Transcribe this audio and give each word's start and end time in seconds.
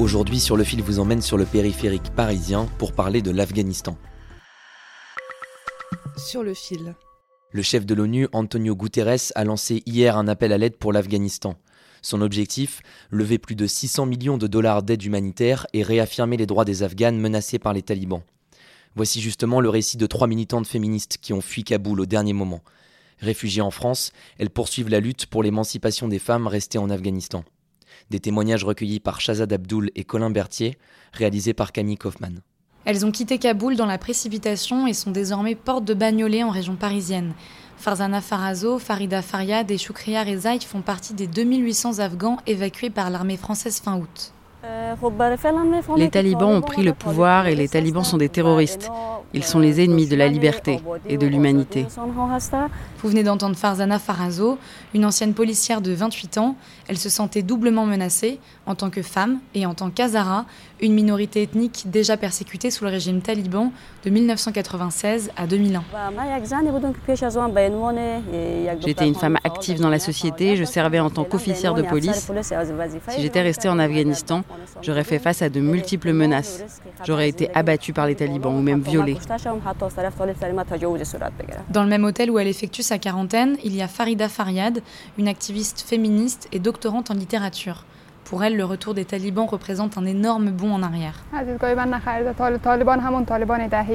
Aujourd'hui, 0.00 0.38
sur 0.38 0.56
le 0.56 0.62
fil 0.62 0.80
vous 0.80 1.00
emmène 1.00 1.20
sur 1.20 1.36
le 1.36 1.44
périphérique 1.44 2.10
parisien 2.14 2.68
pour 2.78 2.92
parler 2.92 3.20
de 3.20 3.32
l'Afghanistan. 3.32 3.98
Sur 6.16 6.44
le 6.44 6.54
fil. 6.54 6.94
Le 7.50 7.62
chef 7.62 7.84
de 7.84 7.94
l'ONU, 7.94 8.28
Antonio 8.32 8.76
Guterres, 8.76 9.32
a 9.34 9.42
lancé 9.42 9.82
hier 9.86 10.16
un 10.16 10.28
appel 10.28 10.52
à 10.52 10.58
l'aide 10.58 10.76
pour 10.76 10.92
l'Afghanistan. 10.92 11.56
Son 12.00 12.22
objectif 12.22 12.80
Lever 13.10 13.38
plus 13.38 13.56
de 13.56 13.66
600 13.66 14.06
millions 14.06 14.38
de 14.38 14.46
dollars 14.46 14.84
d'aide 14.84 15.02
humanitaire 15.02 15.66
et 15.72 15.82
réaffirmer 15.82 16.36
les 16.36 16.46
droits 16.46 16.64
des 16.64 16.84
Afghanes 16.84 17.18
menacés 17.18 17.58
par 17.58 17.72
les 17.72 17.82
talibans. 17.82 18.22
Voici 18.94 19.20
justement 19.20 19.60
le 19.60 19.68
récit 19.68 19.96
de 19.96 20.06
trois 20.06 20.28
militantes 20.28 20.68
féministes 20.68 21.18
qui 21.20 21.32
ont 21.32 21.40
fui 21.40 21.64
Kaboul 21.64 22.00
au 22.00 22.06
dernier 22.06 22.34
moment. 22.34 22.62
Réfugiées 23.18 23.62
en 23.62 23.72
France, 23.72 24.12
elles 24.38 24.50
poursuivent 24.50 24.90
la 24.90 25.00
lutte 25.00 25.26
pour 25.26 25.42
l'émancipation 25.42 26.06
des 26.06 26.20
femmes 26.20 26.46
restées 26.46 26.78
en 26.78 26.88
Afghanistan. 26.88 27.42
Des 28.10 28.20
témoignages 28.20 28.64
recueillis 28.64 29.00
par 29.00 29.20
Shazad 29.20 29.52
Abdoul 29.52 29.90
et 29.94 30.04
Colin 30.04 30.30
Berthier, 30.30 30.78
réalisés 31.12 31.54
par 31.54 31.72
Camille 31.72 31.96
Kaufmann. 31.98 32.40
Elles 32.84 33.04
ont 33.04 33.10
quitté 33.10 33.38
Kaboul 33.38 33.76
dans 33.76 33.86
la 33.86 33.98
précipitation 33.98 34.86
et 34.86 34.94
sont 34.94 35.10
désormais 35.10 35.54
porte 35.54 35.84
de 35.84 35.94
Bagnolet 35.94 36.42
en 36.42 36.50
région 36.50 36.74
parisienne. 36.74 37.34
Farzana 37.76 38.20
Farazo, 38.20 38.78
Farida 38.78 39.22
Faryad 39.22 39.70
et 39.70 39.78
Shukriya 39.78 40.24
Rezaï 40.24 40.60
font 40.60 40.80
partie 40.80 41.14
des 41.14 41.26
2800 41.26 41.98
Afghans 41.98 42.38
évacués 42.46 42.90
par 42.90 43.10
l'armée 43.10 43.36
française 43.36 43.78
fin 43.80 43.98
août. 43.98 44.32
Les 45.96 46.10
talibans 46.10 46.50
ont 46.50 46.60
pris 46.60 46.82
le 46.82 46.92
pouvoir 46.92 47.46
et 47.46 47.54
les 47.54 47.68
talibans 47.68 48.04
sont 48.04 48.16
des 48.16 48.28
terroristes. 48.28 48.90
Ils 49.34 49.44
sont 49.44 49.58
les 49.58 49.84
ennemis 49.84 50.06
de 50.06 50.16
la 50.16 50.28
liberté 50.28 50.80
et 51.06 51.18
de 51.18 51.26
l'humanité. 51.26 51.86
Vous 53.02 53.08
venez 53.08 53.22
d'entendre 53.22 53.56
Farzana 53.56 53.98
Farazo, 53.98 54.58
une 54.94 55.04
ancienne 55.04 55.34
policière 55.34 55.80
de 55.80 55.92
28 55.92 56.38
ans. 56.38 56.56
Elle 56.88 56.96
se 56.96 57.08
sentait 57.08 57.42
doublement 57.42 57.84
menacée 57.84 58.40
en 58.66 58.74
tant 58.74 58.90
que 58.90 59.02
femme 59.02 59.38
et 59.54 59.66
en 59.66 59.74
tant 59.74 59.90
qu'Azara, 59.90 60.46
une 60.80 60.94
minorité 60.94 61.42
ethnique 61.42 61.84
déjà 61.86 62.16
persécutée 62.16 62.70
sous 62.70 62.84
le 62.84 62.90
régime 62.90 63.20
taliban 63.20 63.72
de 64.04 64.10
1996 64.10 65.30
à 65.36 65.46
2001. 65.46 65.82
J'étais 68.84 69.06
une 69.06 69.14
femme 69.14 69.36
active 69.44 69.80
dans 69.80 69.90
la 69.90 69.98
société, 69.98 70.56
je 70.56 70.64
servais 70.64 71.00
en 71.00 71.10
tant 71.10 71.24
qu'officière 71.24 71.74
de 71.74 71.82
police. 71.82 72.30
Si 73.08 73.20
j'étais 73.20 73.42
restée 73.42 73.68
en 73.68 73.78
Afghanistan, 73.78 74.42
j'aurais 74.82 75.04
fait 75.04 75.18
face 75.18 75.42
à 75.42 75.48
de 75.48 75.60
multiples 75.60 76.12
menaces. 76.12 76.80
J'aurais 77.04 77.28
été 77.28 77.50
abattue 77.54 77.92
par 77.92 78.06
les 78.06 78.14
talibans 78.14 78.54
ou 78.54 78.60
même 78.60 78.80
violée. 78.80 79.16
Dans 81.70 81.82
le 81.82 81.88
même 81.88 82.04
hôtel 82.04 82.30
où 82.30 82.38
elle 82.38 82.48
effectue 82.48 82.82
sa 82.82 82.98
quarantaine, 82.98 83.56
il 83.64 83.74
y 83.74 83.82
a 83.82 83.88
Farida 83.88 84.28
Faryad, 84.28 84.82
une 85.18 85.28
activiste 85.28 85.80
féministe 85.80 86.48
et 86.52 86.58
doctorante 86.58 87.10
en 87.10 87.14
littérature. 87.14 87.84
Pour 88.24 88.44
elle, 88.44 88.56
le 88.56 88.64
retour 88.64 88.92
des 88.92 89.06
talibans 89.06 89.46
représente 89.46 89.96
un 89.96 90.04
énorme 90.04 90.50
bond 90.50 90.72
en 90.72 90.82
arrière. 90.82 91.14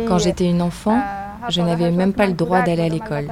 Quand 0.08 0.18
j'étais 0.18 0.50
une 0.50 0.62
enfant, 0.64 1.00
je 1.50 1.62
n'avais 1.62 1.92
même 1.92 2.14
pas 2.14 2.26
le 2.28 2.34
droit 2.34 2.62
d'aller 2.62 2.84
à 2.84 2.90
l'école. 2.90 3.28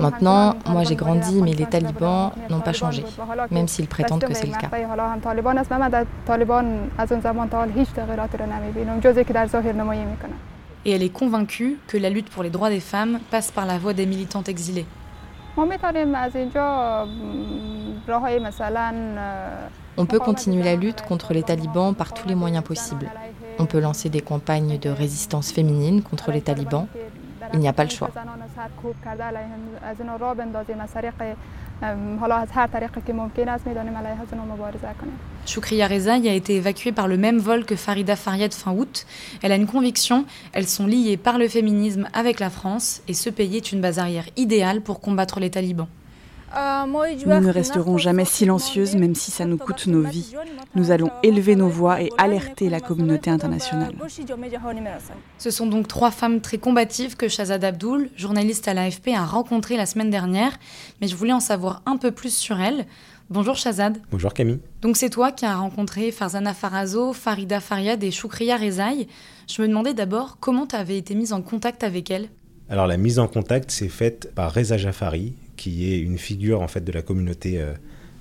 Maintenant, 0.00 0.54
moi 0.66 0.82
j'ai 0.84 0.96
grandi, 0.96 1.42
mais 1.42 1.52
les 1.52 1.66
talibans 1.66 2.32
n'ont 2.50 2.60
pas 2.60 2.72
changé, 2.72 3.04
même 3.50 3.68
s'ils 3.68 3.88
prétendent 3.88 4.24
que 4.24 4.34
c'est 4.34 4.46
le 4.46 4.52
cas. 4.52 4.70
Et 10.86 10.90
elle 10.92 11.02
est 11.02 11.08
convaincue 11.12 11.78
que 11.86 11.96
la 11.96 12.10
lutte 12.10 12.28
pour 12.28 12.42
les 12.42 12.50
droits 12.50 12.68
des 12.68 12.80
femmes 12.80 13.18
passe 13.30 13.50
par 13.50 13.64
la 13.64 13.78
voie 13.78 13.94
des 13.94 14.04
militantes 14.06 14.48
exilées. 14.50 14.86
On 19.96 20.06
peut 20.06 20.18
continuer 20.18 20.62
la 20.62 20.74
lutte 20.74 21.02
contre 21.02 21.32
les 21.32 21.42
talibans 21.42 21.94
par 21.94 22.12
tous 22.12 22.26
les 22.28 22.34
moyens 22.34 22.64
possibles. 22.64 23.08
On 23.58 23.66
peut 23.66 23.80
lancer 23.80 24.08
des 24.08 24.20
campagnes 24.20 24.78
de 24.78 24.90
résistance 24.90 25.52
féminine 25.52 26.02
contre 26.02 26.32
les 26.32 26.40
talibans. 26.40 26.86
Il 27.52 27.60
n'y 27.60 27.68
a 27.68 27.72
pas 27.72 27.84
le 27.84 27.90
choix. 27.90 28.10
Shukriya 35.46 35.86
Rezaï 35.86 36.28
a 36.28 36.32
été 36.32 36.56
évacuée 36.56 36.92
par 36.92 37.08
le 37.08 37.16
même 37.16 37.38
vol 37.38 37.64
que 37.64 37.76
Farida 37.76 38.16
Faryad 38.16 38.54
fin 38.54 38.72
août. 38.72 39.06
Elle 39.42 39.52
a 39.52 39.56
une 39.56 39.66
conviction, 39.66 40.24
elles 40.52 40.68
sont 40.68 40.86
liées 40.86 41.16
par 41.16 41.36
le 41.38 41.48
féminisme 41.48 42.08
avec 42.14 42.40
la 42.40 42.50
France 42.50 43.02
et 43.08 43.14
ce 43.14 43.28
pays 43.28 43.56
est 43.56 43.72
une 43.72 43.80
base 43.80 43.98
arrière 43.98 44.26
idéale 44.36 44.80
pour 44.80 45.00
combattre 45.00 45.40
les 45.40 45.50
talibans. 45.50 45.88
Nous 46.56 47.40
ne 47.40 47.50
resterons 47.50 47.98
jamais 47.98 48.24
silencieuses 48.24 48.94
même 48.96 49.14
si 49.14 49.30
ça 49.30 49.44
nous 49.44 49.58
coûte 49.58 49.86
nos 49.86 50.02
vies. 50.02 50.34
Nous 50.74 50.90
allons 50.90 51.10
élever 51.22 51.56
nos 51.56 51.68
voix 51.68 52.02
et 52.02 52.10
alerter 52.18 52.68
la 52.68 52.80
communauté 52.80 53.30
internationale. 53.30 53.94
Ce 55.38 55.50
sont 55.50 55.66
donc 55.66 55.88
trois 55.88 56.10
femmes 56.10 56.40
très 56.40 56.58
combatives 56.58 57.16
que 57.16 57.28
Shazad 57.28 57.64
Abdoul, 57.64 58.10
journaliste 58.16 58.68
à 58.68 58.74
l'AFP, 58.74 59.08
a 59.08 59.24
rencontrées 59.24 59.76
la 59.76 59.86
semaine 59.86 60.10
dernière, 60.10 60.58
mais 61.00 61.08
je 61.08 61.16
voulais 61.16 61.32
en 61.32 61.40
savoir 61.40 61.82
un 61.86 61.96
peu 61.96 62.10
plus 62.10 62.36
sur 62.36 62.60
elles. 62.60 62.86
Bonjour 63.30 63.56
Shazad. 63.56 63.98
Bonjour 64.10 64.34
Camille. 64.34 64.60
Donc 64.82 64.96
c'est 64.96 65.08
toi 65.08 65.32
qui 65.32 65.46
as 65.46 65.56
rencontré 65.56 66.12
Farzana 66.12 66.52
Farazo, 66.52 67.14
Farida 67.14 67.58
Faryad 67.58 68.04
et 68.04 68.10
Shukriya 68.10 68.56
Rezaï. 68.56 69.08
Je 69.48 69.62
me 69.62 69.68
demandais 69.68 69.94
d'abord 69.94 70.36
comment 70.40 70.66
tu 70.66 70.76
avais 70.76 70.98
été 70.98 71.14
mise 71.14 71.32
en 71.32 71.40
contact 71.40 71.84
avec 71.84 72.10
elles. 72.10 72.28
Alors 72.68 72.86
la 72.86 72.96
mise 72.96 73.18
en 73.18 73.26
contact 73.26 73.70
s'est 73.70 73.88
faite 73.88 74.34
par 74.34 74.52
Reza 74.52 74.76
Jafari, 74.76 75.34
qui 75.56 75.92
est 75.92 75.98
une 75.98 76.18
figure 76.18 76.62
en 76.62 76.68
fait 76.68 76.82
de 76.82 76.92
la 76.92 77.02
communauté 77.02 77.60
euh, 77.60 77.72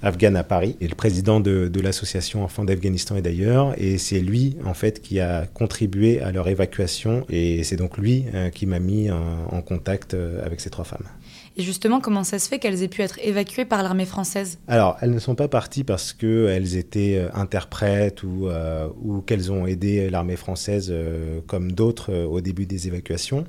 afghane 0.02 0.36
à 0.36 0.44
Paris. 0.44 0.76
Et 0.82 0.88
le 0.88 0.96
président 0.96 1.40
de, 1.40 1.72
l'association 1.82 2.44
Enfants 2.44 2.66
d'Afghanistan 2.66 3.16
et 3.16 3.22
d'ailleurs. 3.22 3.74
Et 3.78 3.98
c'est 3.98 4.20
lui 4.20 4.58
en 4.66 4.74
fait 4.74 5.02
qui 5.02 5.20
a 5.20 5.46
contribué 5.54 6.22
à 6.22 6.32
leur 6.32 6.48
évacuation. 6.48 7.26
Et 7.30 7.64
c'est 7.64 7.78
donc 7.78 7.98
lui 7.98 8.26
euh, 8.34 8.50
qui 8.50 8.66
m'a 8.66 8.80
mis 8.80 9.10
en, 9.10 9.48
en 9.52 9.62
contact 9.62 10.14
euh, 10.14 10.46
avec 10.46 10.60
ces 10.60 10.70
trois 10.70 10.86
femmes. 10.86 11.08
Et 11.56 11.62
justement, 11.62 12.00
comment 12.00 12.24
ça 12.24 12.40
se 12.40 12.50
fait 12.50 12.58
qu'elles 12.58 12.82
aient 12.82 12.88
pu 12.88 13.02
être 13.02 13.20
évacuées 13.22 13.66
par 13.66 13.84
l'armée 13.84 14.06
française? 14.06 14.58
Alors, 14.68 14.98
elles 15.02 15.12
ne 15.12 15.20
sont 15.20 15.36
pas 15.36 15.48
parties 15.48 15.84
parce 15.84 16.12
qu'elles 16.12 16.76
étaient 16.78 17.18
euh, 17.18 17.30
interprètes 17.36 18.24
ou, 18.24 18.48
euh, 18.48 18.88
ou 19.04 19.22
qu'elles 19.22 19.52
ont 19.52 19.68
aidé 19.68 20.10
l'armée 20.10 20.36
française 20.36 20.88
euh, 20.90 21.42
comme 21.46 21.72
d'autres 21.72 22.14
au 22.14 22.42
début 22.42 22.66
des 22.66 22.88
évacuations. 22.88 23.46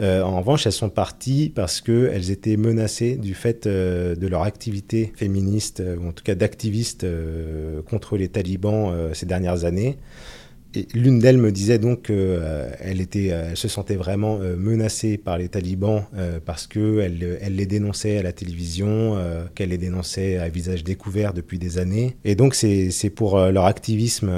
En 0.00 0.38
revanche, 0.38 0.66
elles 0.66 0.72
sont 0.72 0.88
parties 0.88 1.52
parce 1.54 1.80
qu'elles 1.80 2.32
étaient 2.32 2.56
menacées 2.56 3.14
du 3.14 3.32
fait 3.32 3.68
de 3.68 4.26
leur 4.26 4.42
activité 4.42 5.12
féministe, 5.14 5.80
ou 6.00 6.08
en 6.08 6.12
tout 6.12 6.24
cas 6.24 6.34
d'activistes 6.34 7.06
contre 7.88 8.16
les 8.16 8.26
talibans 8.26 8.92
ces 9.12 9.26
dernières 9.26 9.64
années. 9.64 9.96
L'une 10.94 11.18
d'elles 11.18 11.38
me 11.38 11.52
disait 11.52 11.78
donc 11.78 12.02
qu'elle 12.02 12.16
euh, 12.18 13.00
était, 13.00 13.28
euh, 13.30 13.48
elle 13.50 13.56
se 13.56 13.68
sentait 13.68 13.96
vraiment 13.96 14.38
euh, 14.40 14.56
menacée 14.56 15.18
par 15.18 15.38
les 15.38 15.48
talibans 15.48 16.04
parce 16.44 16.66
qu'elle 16.66 17.38
elle 17.40 17.56
les 17.56 17.66
dénonçait 17.66 18.18
à 18.18 18.22
la 18.22 18.32
télévision, 18.32 19.16
qu'elle 19.54 19.70
les 19.70 19.78
dénonçait 19.78 20.38
à 20.38 20.48
visage 20.48 20.84
découvert 20.84 21.32
depuis 21.32 21.58
des 21.58 21.78
années. 21.78 22.16
Et 22.24 22.34
donc 22.34 22.54
c'est 22.54 23.10
pour 23.14 23.38
leur 23.38 23.66
activisme 23.66 24.30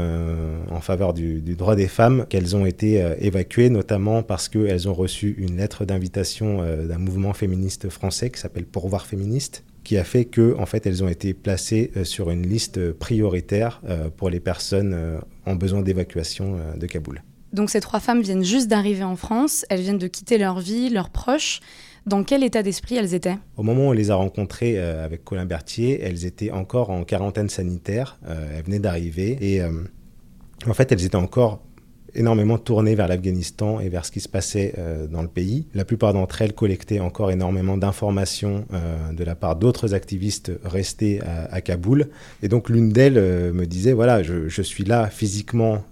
en 0.70 0.80
faveur 0.80 1.14
du, 1.14 1.40
droit 1.40 1.76
des 1.76 1.88
femmes 1.88 2.26
qu'elles 2.28 2.56
ont 2.56 2.66
été 2.66 3.04
évacuées, 3.20 3.70
notamment 3.70 4.22
parce 4.22 4.48
qu'elles 4.48 4.88
ont 4.88 4.94
reçu 4.94 5.34
une 5.38 5.56
lettre 5.56 5.84
d'invitation 5.84 6.62
d'un 6.84 6.98
mouvement 6.98 7.32
féministe 7.32 7.88
français 7.88 8.30
qui 8.30 8.40
s'appelle 8.40 8.64
Pourvoir 8.64 9.06
féministe 9.06 9.64
qui 9.86 9.96
a 9.96 10.04
fait 10.04 10.24
que 10.24 10.56
en 10.58 10.66
fait 10.66 10.86
elles 10.86 11.04
ont 11.04 11.08
été 11.08 11.32
placées 11.32 11.92
sur 12.02 12.30
une 12.30 12.46
liste 12.46 12.92
prioritaire 12.92 13.80
pour 14.16 14.30
les 14.30 14.40
personnes 14.40 15.20
en 15.46 15.54
besoin 15.54 15.82
d'évacuation 15.82 16.58
de 16.76 16.86
Kaboul. 16.86 17.22
Donc 17.52 17.70
ces 17.70 17.80
trois 17.80 18.00
femmes 18.00 18.20
viennent 18.20 18.44
juste 18.44 18.68
d'arriver 18.68 19.04
en 19.04 19.16
France, 19.16 19.64
elles 19.70 19.80
viennent 19.80 19.98
de 19.98 20.08
quitter 20.08 20.38
leur 20.38 20.58
vie, 20.58 20.90
leurs 20.90 21.10
proches. 21.10 21.60
Dans 22.04 22.22
quel 22.24 22.42
état 22.44 22.62
d'esprit 22.62 22.96
elles 22.96 23.14
étaient? 23.14 23.36
Au 23.56 23.62
moment 23.62 23.86
où 23.86 23.90
on 23.90 23.92
les 23.92 24.10
a 24.10 24.16
rencontrées 24.16 24.78
euh, 24.78 25.04
avec 25.04 25.24
Colin 25.24 25.44
Berthier, 25.44 26.00
elles 26.02 26.24
étaient 26.24 26.50
encore 26.50 26.90
en 26.90 27.04
quarantaine 27.04 27.48
sanitaire. 27.48 28.18
elles 28.26 28.64
venaient 28.64 28.78
d'arriver 28.78 29.38
et 29.40 29.62
en 30.66 30.74
fait, 30.74 30.90
elles 30.92 31.04
étaient 31.04 31.16
encore 31.16 31.62
énormément 32.16 32.58
tournées 32.58 32.94
vers 32.94 33.08
l'Afghanistan 33.08 33.78
et 33.78 33.88
vers 33.88 34.04
ce 34.04 34.10
qui 34.10 34.20
se 34.20 34.28
passait 34.28 34.74
euh, 34.78 35.06
dans 35.06 35.22
le 35.22 35.28
pays. 35.28 35.66
La 35.74 35.84
plupart 35.84 36.12
d'entre 36.12 36.42
elles 36.42 36.54
collectaient 36.54 37.00
encore 37.00 37.30
énormément 37.30 37.76
d'informations 37.76 38.64
euh, 38.72 39.12
de 39.12 39.22
la 39.22 39.34
part 39.34 39.56
d'autres 39.56 39.94
activistes 39.94 40.50
restés 40.64 41.20
à, 41.50 41.60
Kaboul. 41.60 42.08
Et 42.42 42.48
donc 42.48 42.68
l'une 42.68 42.90
d'elles 42.90 43.18
euh, 43.18 43.52
me 43.52 43.66
disait, 43.66 43.92
voilà, 43.92 44.22
je, 44.22 44.48
je 44.48 44.62
suis 44.62 44.84
là 44.84 45.08
physiquement 45.08 45.84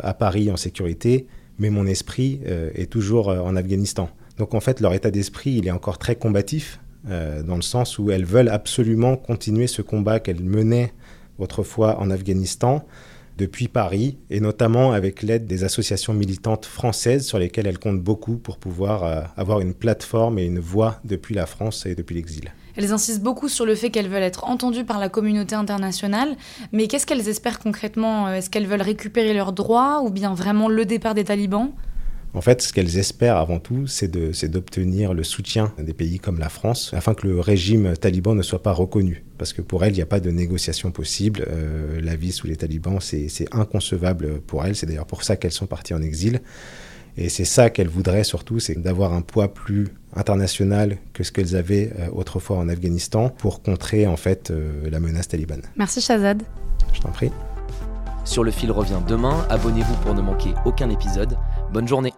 à 0.00 0.14
Paris 0.14 0.50
en 0.50 0.56
sécurité, 0.56 1.26
mais 1.58 1.70
mon 1.70 1.86
esprit 1.86 2.40
est 2.74 2.90
toujours 2.90 3.28
en 3.28 3.56
Afghanistan. 3.56 4.08
Donc 4.38 4.54
en 4.54 4.60
fait, 4.60 4.80
leur 4.80 4.94
état 4.94 5.10
d'esprit, 5.10 5.52
il 5.52 5.66
est 5.66 5.70
encore 5.70 5.98
très 5.98 6.16
combatif, 6.16 6.80
dans 7.04 7.56
le 7.56 7.62
sens 7.62 7.98
où 7.98 8.10
elles 8.10 8.24
veulent 8.24 8.48
absolument 8.48 9.16
continuer 9.16 9.66
ce 9.66 9.82
combat 9.82 10.20
qu'elles 10.20 10.42
menaient 10.42 10.92
autrefois 11.38 12.00
en 12.00 12.10
Afghanistan 12.10 12.84
depuis 13.38 13.68
Paris, 13.68 14.18
et 14.30 14.40
notamment 14.40 14.92
avec 14.92 15.22
l'aide 15.22 15.46
des 15.46 15.64
associations 15.64 16.14
militantes 16.14 16.66
françaises 16.66 17.26
sur 17.26 17.38
lesquelles 17.38 17.66
elles 17.66 17.78
comptent 17.78 18.02
beaucoup 18.02 18.36
pour 18.36 18.58
pouvoir 18.58 19.04
euh, 19.04 19.22
avoir 19.36 19.60
une 19.60 19.74
plateforme 19.74 20.38
et 20.38 20.44
une 20.44 20.58
voix 20.58 21.00
depuis 21.04 21.34
la 21.34 21.46
France 21.46 21.86
et 21.86 21.94
depuis 21.94 22.14
l'exil. 22.14 22.52
Elles 22.76 22.92
insistent 22.92 23.22
beaucoup 23.22 23.48
sur 23.48 23.64
le 23.64 23.74
fait 23.74 23.90
qu'elles 23.90 24.08
veulent 24.08 24.22
être 24.22 24.44
entendues 24.44 24.84
par 24.84 24.98
la 24.98 25.08
communauté 25.08 25.54
internationale, 25.54 26.36
mais 26.72 26.88
qu'est-ce 26.88 27.06
qu'elles 27.06 27.28
espèrent 27.28 27.58
concrètement? 27.58 28.28
Est-ce 28.28 28.50
qu'elles 28.50 28.66
veulent 28.66 28.82
récupérer 28.82 29.32
leurs 29.32 29.52
droits 29.52 30.02
ou 30.02 30.10
bien 30.10 30.34
vraiment 30.34 30.68
le 30.68 30.84
départ 30.84 31.14
des 31.14 31.24
talibans? 31.24 31.70
En 32.36 32.42
fait, 32.42 32.60
ce 32.60 32.70
qu'elles 32.70 32.98
espèrent 32.98 33.38
avant 33.38 33.60
tout, 33.60 33.86
c'est 33.86 34.10
d'obtenir 34.10 35.14
le 35.14 35.24
soutien 35.24 35.72
des 35.78 35.94
pays 35.94 36.18
comme 36.18 36.38
la 36.38 36.50
France 36.50 36.92
afin 36.92 37.14
que 37.14 37.26
le 37.26 37.40
régime 37.40 37.96
taliban 37.96 38.34
ne 38.34 38.42
soit 38.42 38.62
pas 38.62 38.72
reconnu. 38.72 39.24
Parce 39.38 39.54
que 39.54 39.62
pour 39.62 39.84
elles, 39.84 39.94
il 39.94 39.96
n'y 39.96 40.02
a 40.02 40.06
pas 40.06 40.20
de 40.20 40.30
négociation 40.30 40.90
possible. 40.90 41.46
Euh, 41.48 41.98
la 42.02 42.14
vie 42.14 42.32
sous 42.32 42.46
les 42.46 42.56
talibans, 42.56 43.00
c'est 43.00 43.30
inconcevable 43.52 44.42
pour 44.42 44.66
elles. 44.66 44.76
C'est 44.76 44.84
d'ailleurs 44.84 45.06
pour 45.06 45.22
ça 45.24 45.36
qu'elles 45.36 45.50
sont 45.50 45.64
parties 45.64 45.94
en 45.94 46.02
exil. 46.02 46.42
Et 47.16 47.30
c'est 47.30 47.46
ça 47.46 47.70
qu'elles 47.70 47.88
voudraient 47.88 48.24
surtout, 48.24 48.60
c'est 48.60 48.78
d'avoir 48.78 49.14
un 49.14 49.22
poids 49.22 49.54
plus 49.54 49.88
international 50.14 50.98
que 51.14 51.24
ce 51.24 51.32
qu'elles 51.32 51.56
avaient 51.56 51.90
euh, 51.98 52.08
autrefois 52.12 52.58
en 52.58 52.68
Afghanistan 52.68 53.30
pour 53.30 53.62
contrer 53.62 54.06
en 54.06 54.16
fait 54.16 54.50
euh, 54.50 54.90
la 54.90 55.00
menace 55.00 55.28
talibane. 55.28 55.62
Merci 55.76 56.02
Shazad. 56.02 56.42
Je 56.92 57.00
t'en 57.00 57.08
prie. 57.08 57.30
Sur 58.26 58.44
le 58.44 58.50
fil 58.50 58.70
revient 58.70 59.00
demain. 59.08 59.46
Abonnez-vous 59.48 59.94
pour 60.02 60.14
ne 60.14 60.20
manquer 60.20 60.52
aucun 60.66 60.90
épisode. 60.90 61.38
Bonne 61.72 61.88
journée. 61.88 62.12